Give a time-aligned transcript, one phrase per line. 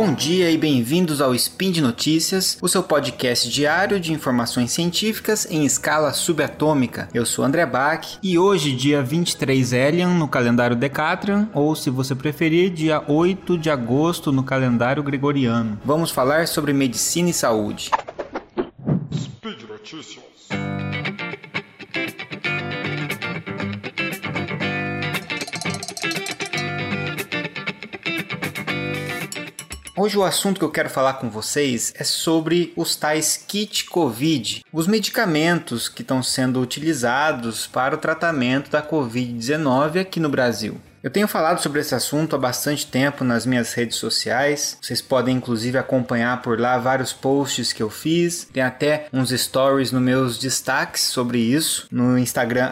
[0.00, 5.44] Bom dia e bem-vindos ao Spin de Notícias, o seu podcast diário de informações científicas
[5.50, 7.08] em escala subatômica.
[7.12, 12.14] Eu sou André Bach e hoje, dia 23 Elian no calendário Decatrian, ou se você
[12.14, 15.80] preferir, dia 8 de agosto no calendário gregoriano.
[15.84, 17.90] Vamos falar sobre medicina e saúde.
[19.12, 20.37] Speed Notícias.
[30.00, 34.64] Hoje o assunto que eu quero falar com vocês é sobre os tais kit COVID,
[34.72, 40.80] os medicamentos que estão sendo utilizados para o tratamento da COVID-19 aqui no Brasil.
[41.02, 44.76] Eu tenho falado sobre esse assunto há bastante tempo nas minhas redes sociais.
[44.82, 48.48] Vocês podem inclusive acompanhar por lá vários posts que eu fiz.
[48.52, 52.68] Tem até uns stories nos meus destaques sobre isso no Instagram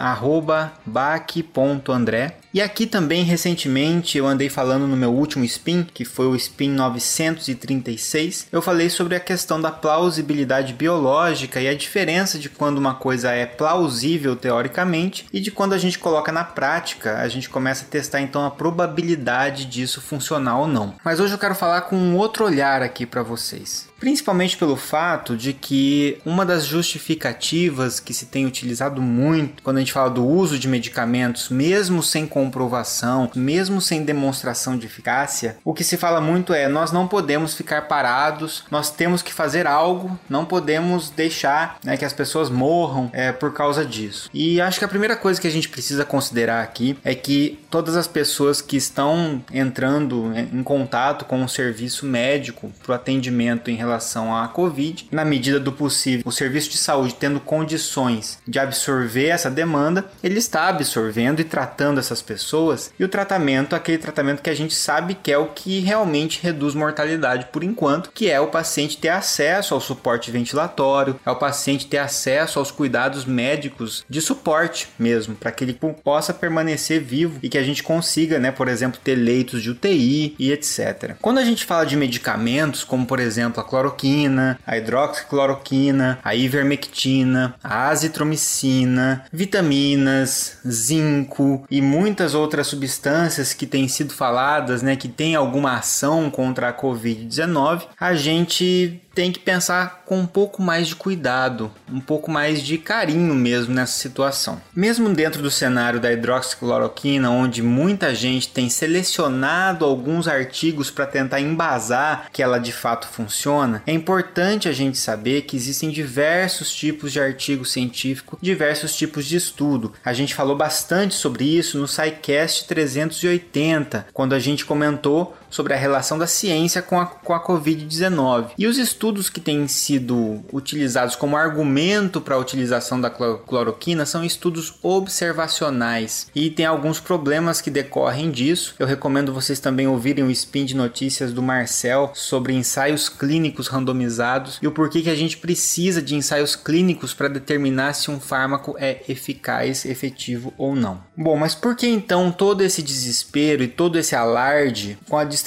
[0.85, 2.37] @bac.andré.
[2.53, 6.71] E aqui também recentemente eu andei falando no meu último spin, que foi o spin
[6.71, 12.95] 936, eu falei sobre a questão da plausibilidade biológica e a diferença de quando uma
[12.95, 17.85] coisa é plausível teoricamente e de quando a gente coloca na prática, a gente começa
[17.85, 20.95] a testar então a probabilidade disso funcionar ou não.
[21.03, 25.35] Mas hoje eu quero falar com um outro olhar aqui para vocês principalmente pelo fato
[25.35, 30.25] de que uma das justificativas que se tem utilizado muito quando a gente fala do
[30.25, 36.21] uso de medicamentos, mesmo sem comprovação, mesmo sem demonstração de eficácia, o que se fala
[36.21, 41.77] muito é nós não podemos ficar parados, nós temos que fazer algo, não podemos deixar
[41.83, 44.29] né, que as pessoas morram é, por causa disso.
[44.33, 47.95] E acho que a primeira coisa que a gente precisa considerar aqui é que todas
[47.95, 53.75] as pessoas que estão entrando em contato com o serviço médico para o atendimento em
[53.75, 55.07] relação à Covid.
[55.11, 60.39] Na medida do possível, o serviço de saúde tendo condições de absorver essa demanda, ele
[60.39, 62.91] está absorvendo e tratando essas pessoas.
[62.99, 66.73] E o tratamento, aquele tratamento que a gente sabe que é o que realmente reduz
[66.73, 71.87] mortalidade por enquanto, que é o paciente ter acesso ao suporte ventilatório, é o paciente
[71.87, 77.49] ter acesso aos cuidados médicos de suporte mesmo, para que ele possa permanecer vivo e
[77.49, 81.15] que a gente consiga, né, por exemplo, ter leitos de UTI e etc.
[81.21, 87.55] Quando a gente fala de medicamentos, como por exemplo a cloroquina, a hidroxicloroquina, a ivermectina,
[87.63, 95.35] a azitromicina, vitaminas, zinco e muitas outras substâncias que têm sido faladas, né, que têm
[95.35, 100.95] alguma ação contra a COVID-19, a gente tem que pensar com um pouco mais de
[100.95, 104.61] cuidado, um pouco mais de carinho mesmo nessa situação.
[104.75, 111.41] Mesmo dentro do cenário da hidroxicloroquina, onde muita gente tem selecionado alguns artigos para tentar
[111.41, 117.11] embasar que ela de fato funciona, é importante a gente saber que existem diversos tipos
[117.11, 119.93] de artigo científico, diversos tipos de estudo.
[120.05, 125.77] A gente falou bastante sobre isso no SciCast 380, quando a gente comentou sobre a
[125.77, 128.51] relação da ciência com a, com a Covid-19.
[128.59, 134.23] E os estudos que têm sido utilizados como argumento para a utilização da cloroquina são
[134.23, 138.75] estudos observacionais e tem alguns problemas que decorrem disso.
[138.77, 144.59] Eu recomendo vocês também ouvirem o spin de notícias do Marcel sobre ensaios clínicos randomizados
[144.61, 148.75] e o porquê que a gente precisa de ensaios clínicos para determinar se um fármaco
[148.77, 151.01] é eficaz, efetivo ou não.
[151.17, 155.46] Bom, mas por que então todo esse desespero e todo esse alarde com a distribuição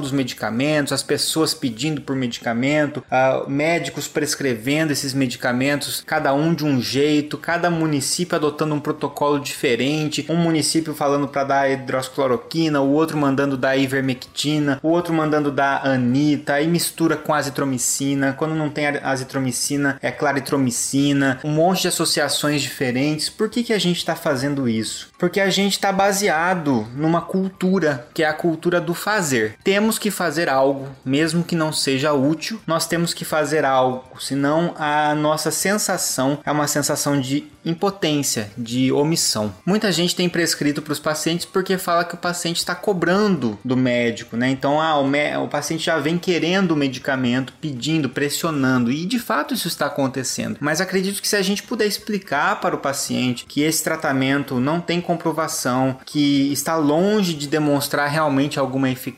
[0.00, 6.64] dos medicamentos, as pessoas pedindo por medicamento, uh, médicos prescrevendo esses medicamentos, cada um de
[6.64, 12.92] um jeito, cada município adotando um protocolo diferente, um município falando para dar hidroxicloroquina, o
[12.92, 18.70] outro mandando dar ivermectina, o outro mandando dar anita, aí mistura com azitromicina, quando não
[18.70, 23.28] tem azitromicina é claritromicina, um monte de associações diferentes.
[23.28, 25.08] Por que, que a gente está fazendo isso?
[25.18, 29.56] Porque a gente está baseado numa cultura, que é a cultura do fazer fazer.
[29.62, 34.74] Temos que fazer algo, mesmo que não seja útil, nós temos que fazer algo, senão
[34.78, 39.52] a nossa sensação é uma sensação de impotência, de omissão.
[39.66, 43.76] Muita gente tem prescrito para os pacientes porque fala que o paciente está cobrando do
[43.76, 44.48] médico, né?
[44.48, 49.52] Então, ah, o, o paciente já vem querendo o medicamento, pedindo, pressionando, e de fato
[49.52, 50.56] isso está acontecendo.
[50.60, 54.80] Mas acredito que se a gente puder explicar para o paciente que esse tratamento não
[54.80, 59.17] tem comprovação, que está longe de demonstrar realmente alguma eficácia,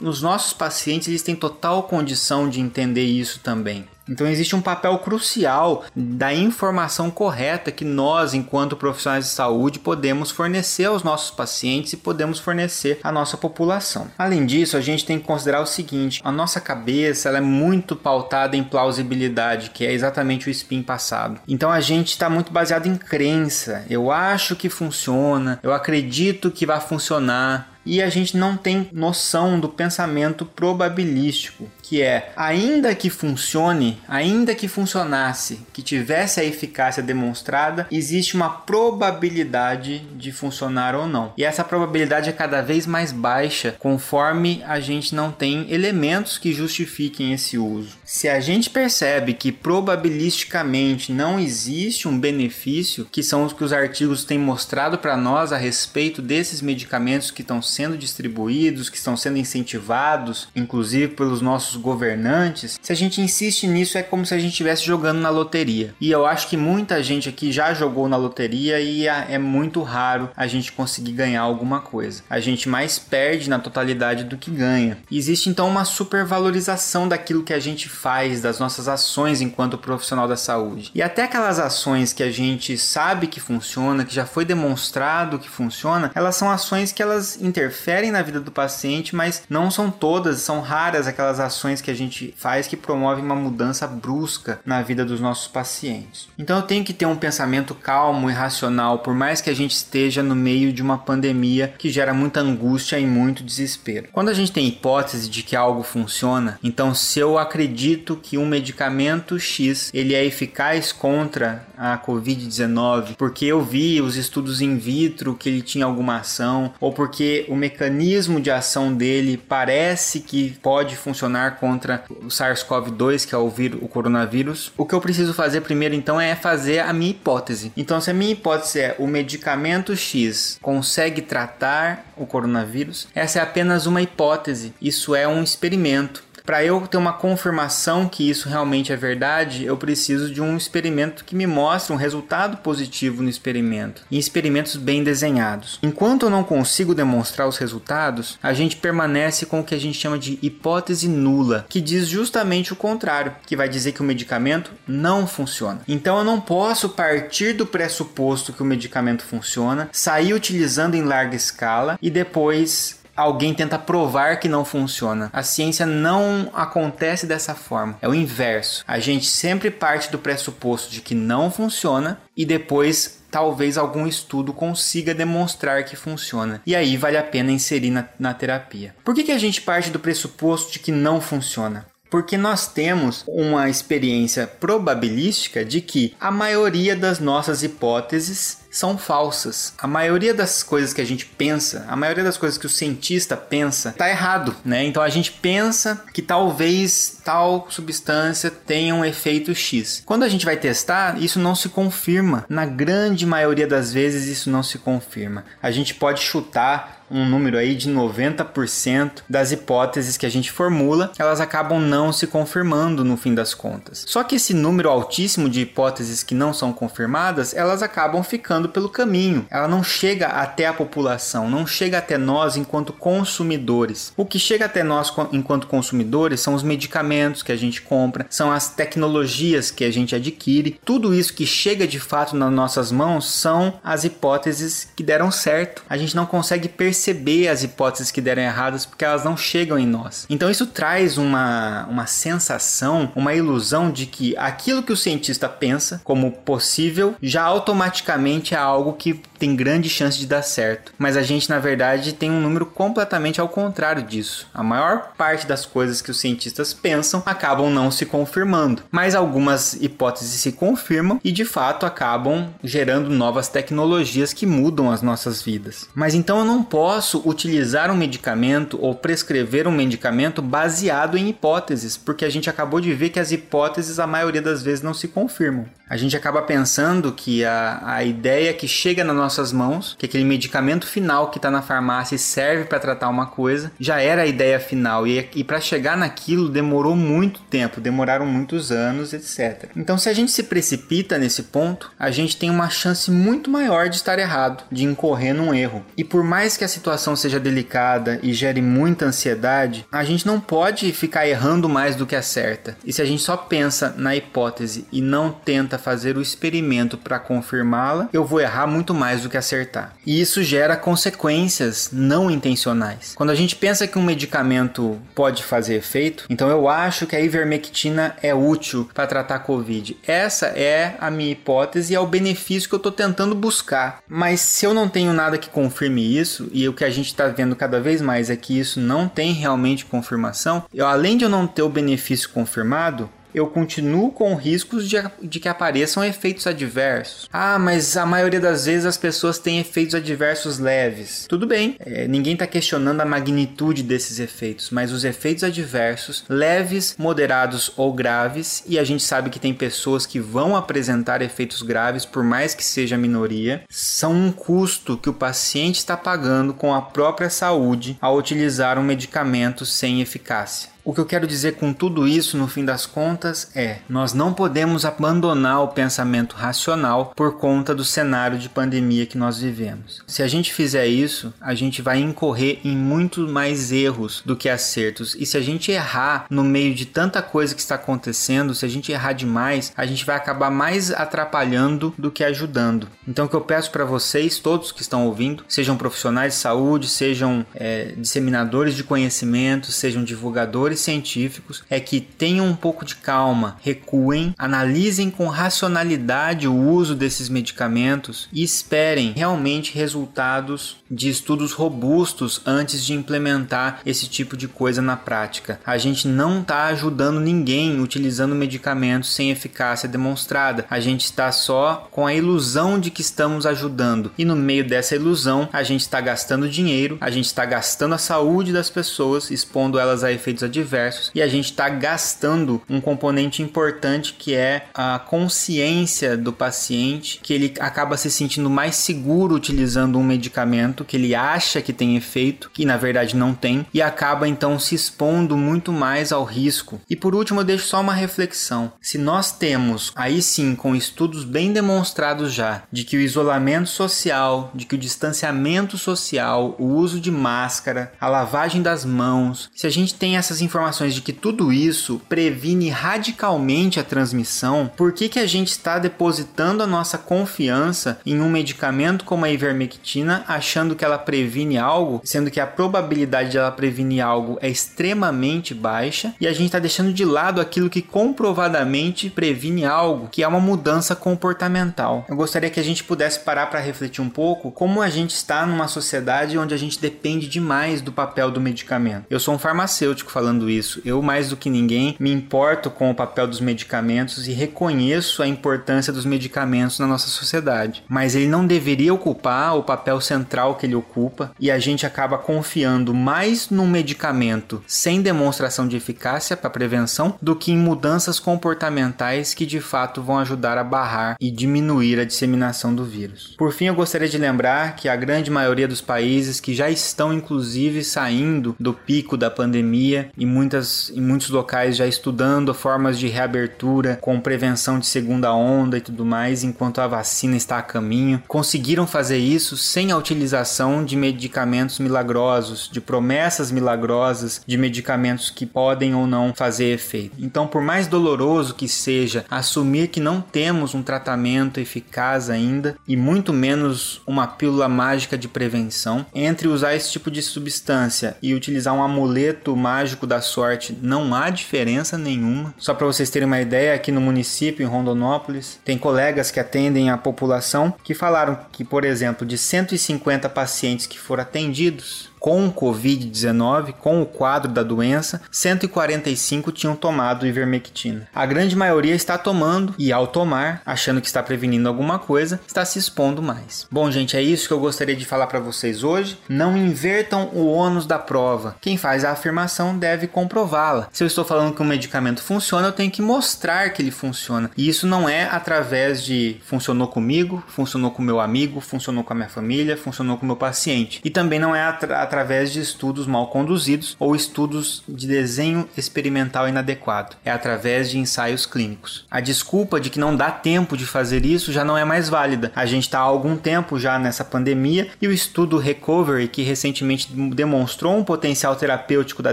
[0.00, 3.86] os nossos pacientes eles têm total condição de entender isso também.
[4.08, 10.30] Então existe um papel crucial da informação correta que nós, enquanto profissionais de saúde, podemos
[10.30, 14.08] fornecer aos nossos pacientes e podemos fornecer à nossa população.
[14.16, 17.96] Além disso, a gente tem que considerar o seguinte: a nossa cabeça ela é muito
[17.96, 21.40] pautada em plausibilidade, que é exatamente o spin passado.
[21.48, 23.84] Então a gente está muito baseado em crença.
[23.90, 29.58] Eu acho que funciona, eu acredito que vai funcionar e a gente não tem noção
[29.58, 37.00] do pensamento probabilístico que é ainda que funcione, ainda que funcionasse, que tivesse a eficácia
[37.00, 41.32] demonstrada, existe uma probabilidade de funcionar ou não.
[41.36, 46.52] E essa probabilidade é cada vez mais baixa conforme a gente não tem elementos que
[46.52, 47.96] justifiquem esse uso.
[48.04, 53.72] Se a gente percebe que probabilisticamente não existe um benefício, que são os que os
[53.72, 59.16] artigos têm mostrado para nós a respeito desses medicamentos que estão sendo distribuídos, que estão
[59.16, 64.38] sendo incentivados, inclusive pelos nossos governantes, se a gente insiste nisso, é como se a
[64.38, 65.94] gente estivesse jogando na loteria.
[66.00, 70.30] E eu acho que muita gente aqui já jogou na loteria e é muito raro
[70.34, 72.22] a gente conseguir ganhar alguma coisa.
[72.30, 74.98] A gente mais perde na totalidade do que ganha.
[75.10, 80.26] E existe então uma supervalorização daquilo que a gente faz, das nossas ações enquanto profissional
[80.26, 80.90] da saúde.
[80.94, 85.48] E até aquelas ações que a gente sabe que funciona, que já foi demonstrado que
[85.48, 90.40] funciona, elas são ações que elas interferem na vida do paciente, mas não são todas,
[90.40, 95.04] são raras aquelas ações que a gente faz que promovem uma mudança brusca na vida
[95.04, 96.28] dos nossos pacientes.
[96.38, 99.72] Então eu tenho que ter um pensamento calmo e racional, por mais que a gente
[99.72, 104.08] esteja no meio de uma pandemia que gera muita angústia e muito desespero.
[104.12, 108.46] Quando a gente tem hipótese de que algo funciona, então se eu acredito que um
[108.46, 115.34] medicamento X ele é eficaz contra a COVID-19, porque eu vi os estudos in vitro
[115.34, 120.96] que ele tinha alguma ação, ou porque o mecanismo de ação dele parece que pode
[120.96, 125.60] funcionar contra o SARS-CoV-2, que é o, vírus, o coronavírus, o que eu preciso fazer
[125.62, 127.72] primeiro então é fazer a minha hipótese.
[127.76, 133.42] Então, se a minha hipótese é o medicamento X consegue tratar o coronavírus, essa é
[133.42, 136.24] apenas uma hipótese, isso é um experimento.
[136.46, 141.24] Para eu ter uma confirmação que isso realmente é verdade, eu preciso de um experimento
[141.24, 145.80] que me mostre um resultado positivo no experimento, e experimentos bem desenhados.
[145.82, 149.98] Enquanto eu não consigo demonstrar os resultados, a gente permanece com o que a gente
[149.98, 154.70] chama de hipótese nula, que diz justamente o contrário, que vai dizer que o medicamento
[154.86, 155.80] não funciona.
[155.88, 161.34] Então eu não posso partir do pressuposto que o medicamento funciona, sair utilizando em larga
[161.34, 165.30] escala e depois alguém tenta provar que não funciona.
[165.32, 167.96] A ciência não acontece dessa forma.
[168.02, 168.84] É o inverso.
[168.86, 174.52] A gente sempre parte do pressuposto de que não funciona e depois talvez algum estudo
[174.52, 176.62] consiga demonstrar que funciona.
[176.66, 178.94] E aí vale a pena inserir na, na terapia.
[179.04, 181.86] Por que, que a gente parte do pressuposto de que não funciona?
[182.10, 189.74] Porque nós temos uma experiência probabilística de que a maioria das nossas hipóteses são falsas.
[189.78, 193.36] A maioria das coisas que a gente pensa, a maioria das coisas que o cientista
[193.36, 194.84] pensa, tá errado, né?
[194.84, 200.02] Então a gente pensa que talvez tal substância tenha um efeito X.
[200.04, 202.44] Quando a gente vai testar, isso não se confirma.
[202.48, 205.44] Na grande maioria das vezes isso não se confirma.
[205.62, 211.12] A gente pode chutar um número aí de 90% das hipóteses que a gente formula,
[211.18, 214.04] elas acabam não se confirmando no fim das contas.
[214.06, 218.22] Só que esse número altíssimo de hipóteses que não são confirmadas, elas acabam
[218.68, 219.46] pelo caminho.
[219.50, 224.12] Ela não chega até a população, não chega até nós enquanto consumidores.
[224.16, 228.50] O que chega até nós enquanto consumidores são os medicamentos que a gente compra, são
[228.50, 230.78] as tecnologias que a gente adquire.
[230.84, 235.82] Tudo isso que chega de fato nas nossas mãos são as hipóteses que deram certo.
[235.88, 239.86] A gente não consegue perceber as hipóteses que deram erradas porque elas não chegam em
[239.86, 240.26] nós.
[240.28, 246.00] Então isso traz uma, uma sensação, uma ilusão de que aquilo que o cientista pensa
[246.04, 250.92] como possível já automaticamente é algo que tem grande chance de dar certo.
[250.98, 254.48] Mas a gente, na verdade, tem um número completamente ao contrário disso.
[254.52, 258.82] A maior parte das coisas que os cientistas pensam acabam não se confirmando.
[258.90, 265.02] Mas algumas hipóteses se confirmam e, de fato, acabam gerando novas tecnologias que mudam as
[265.02, 265.88] nossas vidas.
[265.94, 271.96] Mas então eu não posso utilizar um medicamento ou prescrever um medicamento baseado em hipóteses,
[271.96, 275.08] porque a gente acabou de ver que as hipóteses, a maioria das vezes, não se
[275.08, 275.66] confirmam.
[275.88, 280.24] A gente acaba pensando que a, a ideia que chega nas nossas mãos, que aquele
[280.24, 284.26] medicamento final que está na farmácia e serve para tratar uma coisa, já era a
[284.26, 285.06] ideia final.
[285.06, 289.70] E, e para chegar naquilo demorou muito tempo, demoraram muitos anos, etc.
[289.76, 293.88] Então, se a gente se precipita nesse ponto, a gente tem uma chance muito maior
[293.88, 295.84] de estar errado, de incorrer num erro.
[295.96, 300.40] E por mais que a situação seja delicada e gere muita ansiedade, a gente não
[300.40, 302.76] pode ficar errando mais do que acerta.
[302.84, 306.98] E se a gente só pensa na hipótese e não tenta tenta fazer o experimento
[306.98, 309.94] para confirmá-la, eu vou errar muito mais do que acertar.
[310.04, 313.14] E isso gera consequências não intencionais.
[313.14, 317.20] Quando a gente pensa que um medicamento pode fazer efeito, então eu acho que a
[317.20, 319.96] ivermectina é útil para tratar COVID.
[320.06, 324.00] Essa é a minha hipótese e é o benefício que eu estou tentando buscar.
[324.08, 327.28] Mas se eu não tenho nada que confirme isso e o que a gente está
[327.28, 331.30] vendo cada vez mais é que isso não tem realmente confirmação, eu, além de eu
[331.30, 337.28] não ter o benefício confirmado, eu continuo com riscos de, de que apareçam efeitos adversos.
[337.30, 341.26] Ah, mas a maioria das vezes as pessoas têm efeitos adversos leves.
[341.28, 346.94] Tudo bem, é, ninguém está questionando a magnitude desses efeitos, mas os efeitos adversos, leves,
[346.98, 352.06] moderados ou graves, e a gente sabe que tem pessoas que vão apresentar efeitos graves,
[352.06, 356.80] por mais que seja minoria, são um custo que o paciente está pagando com a
[356.80, 360.75] própria saúde ao utilizar um medicamento sem eficácia.
[360.86, 364.32] O que eu quero dizer com tudo isso, no fim das contas, é: nós não
[364.32, 370.00] podemos abandonar o pensamento racional por conta do cenário de pandemia que nós vivemos.
[370.06, 374.48] Se a gente fizer isso, a gente vai incorrer em muito mais erros do que
[374.48, 375.16] acertos.
[375.18, 378.68] E se a gente errar no meio de tanta coisa que está acontecendo, se a
[378.68, 382.88] gente errar demais, a gente vai acabar mais atrapalhando do que ajudando.
[383.08, 386.86] Então, o que eu peço para vocês, todos que estão ouvindo, sejam profissionais de saúde,
[386.86, 393.56] sejam é, disseminadores de conhecimento, sejam divulgadores científicos é que tenham um pouco de calma,
[393.62, 402.40] recuem, analisem com racionalidade o uso desses medicamentos e esperem realmente resultados de estudos robustos
[402.46, 405.60] antes de implementar esse tipo de coisa na prática.
[405.66, 410.64] A gente não está ajudando ninguém utilizando medicamentos sem eficácia demonstrada.
[410.70, 414.12] A gente está só com a ilusão de que estamos ajudando.
[414.16, 417.98] E no meio dessa ilusão, a gente está gastando dinheiro, a gente está gastando a
[417.98, 420.65] saúde das pessoas, expondo elas a efeitos adversos
[421.14, 427.32] e a gente está gastando um componente importante que é a consciência do paciente, que
[427.32, 431.96] ele acaba se sentindo mais seguro utilizando um medicamento medicamento que ele acha que tem
[431.96, 436.80] efeito, que na verdade não tem, e acaba então se expondo muito mais ao risco.
[436.88, 438.72] E por último, eu deixo só uma reflexão.
[438.80, 444.50] Se nós temos, aí sim, com estudos bem demonstrados já, de que o isolamento social,
[444.54, 449.70] de que o distanciamento social, o uso de máscara, a lavagem das mãos, se a
[449.70, 450.55] gente tem essas informações
[450.94, 456.62] de que tudo isso previne radicalmente a transmissão, por que, que a gente está depositando
[456.62, 462.30] a nossa confiança em um medicamento como a ivermectina, achando que ela previne algo, sendo
[462.30, 466.92] que a probabilidade de ela prevenir algo é extremamente baixa, e a gente está deixando
[466.92, 472.04] de lado aquilo que comprovadamente previne algo, que é uma mudança comportamental.
[472.08, 475.46] Eu gostaria que a gente pudesse parar para refletir um pouco como a gente está
[475.46, 479.04] numa sociedade onde a gente depende demais do papel do medicamento.
[479.10, 480.80] Eu sou um farmacêutico falando isso.
[480.84, 485.26] Eu, mais do que ninguém, me importo com o papel dos medicamentos e reconheço a
[485.26, 487.82] importância dos medicamentos na nossa sociedade.
[487.88, 492.18] Mas ele não deveria ocupar o papel central que ele ocupa e a gente acaba
[492.18, 499.34] confiando mais num medicamento sem demonstração de eficácia para prevenção do que em mudanças comportamentais
[499.34, 503.34] que de fato vão ajudar a barrar e diminuir a disseminação do vírus.
[503.38, 507.12] Por fim, eu gostaria de lembrar que a grande maioria dos países que já estão
[507.12, 513.08] inclusive saindo do pico da pandemia e muitas em muitos locais já estudando formas de
[513.08, 518.22] reabertura com prevenção de segunda onda e tudo mais, enquanto a vacina está a caminho,
[518.26, 525.30] conseguiram fazer isso sem a utilização utilização de medicamentos milagrosos, de promessas milagrosas de medicamentos
[525.30, 527.14] que podem ou não fazer efeito.
[527.18, 532.96] Então, por mais doloroso que seja assumir que não temos um tratamento eficaz ainda e
[532.96, 538.74] muito menos uma pílula mágica de prevenção, entre usar esse tipo de substância e utilizar
[538.74, 542.54] um amuleto mágico da sorte, não há diferença nenhuma.
[542.58, 546.90] Só para vocês terem uma ideia, aqui no município, em Rondonópolis, tem colegas que atendem
[546.90, 553.72] a população que falaram que, por exemplo, de 150 pacientes que foram atendidos com Covid-19,
[553.72, 558.08] com o quadro da doença, 145 tinham tomado ivermectina.
[558.14, 562.64] A grande maioria está tomando e, ao tomar, achando que está prevenindo alguma coisa, está
[562.64, 563.66] se expondo mais.
[563.70, 566.18] Bom, gente, é isso que eu gostaria de falar para vocês hoje.
[566.28, 568.56] Não invertam o ônus da prova.
[568.60, 570.88] Quem faz a afirmação deve comprová-la.
[570.92, 574.50] Se eu estou falando que um medicamento funciona, eu tenho que mostrar que ele funciona.
[574.56, 579.16] E isso não é através de funcionou comigo, funcionou com meu amigo, funcionou com a
[579.16, 581.00] minha família, funcionou com o meu paciente.
[581.04, 586.48] E também não é através através de estudos mal conduzidos ou estudos de desenho experimental
[586.48, 587.16] inadequado.
[587.24, 589.04] É através de ensaios clínicos.
[589.10, 592.52] A desculpa de que não dá tempo de fazer isso já não é mais válida.
[592.54, 597.08] A gente está há algum tempo já nessa pandemia e o estudo Recovery, que recentemente
[597.34, 599.32] demonstrou um potencial terapêutico da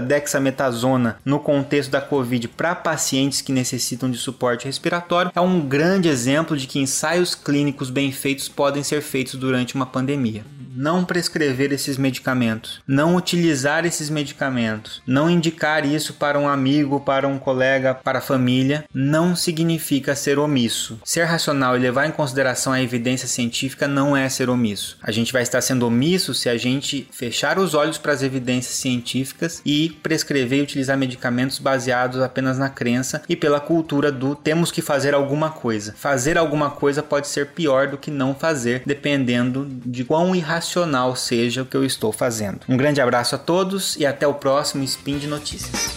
[0.00, 6.08] dexametasona no contexto da Covid para pacientes que necessitam de suporte respiratório, é um grande
[6.08, 10.44] exemplo de que ensaios clínicos bem feitos podem ser feitos durante uma pandemia.
[10.76, 17.28] não prescrever esses medicamentos, não utilizar esses medicamentos, não indicar isso para um amigo, para
[17.28, 20.98] um colega, para a família, não significa ser omisso.
[21.04, 24.98] Ser racional e levar em consideração a evidência científica não é ser omisso.
[25.02, 28.76] A gente vai estar sendo omisso se a gente fechar os olhos para as evidências
[28.76, 34.70] científicas e prescrever e utilizar medicamentos baseados apenas na crença e pela cultura do temos
[34.70, 35.94] que fazer alguma coisa.
[35.96, 41.62] Fazer alguma coisa pode ser pior do que não fazer, dependendo de quão irracional seja
[41.62, 42.53] o que eu estou fazendo.
[42.68, 45.92] Um grande abraço a todos e até o próximo Spin de Notícias.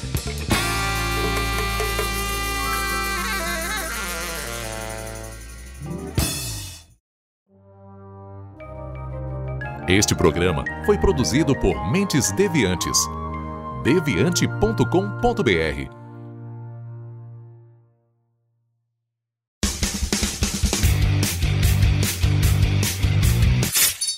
[9.88, 12.98] Este programa foi produzido por Mentes Deviantes.
[13.86, 16.07] deviante.com.br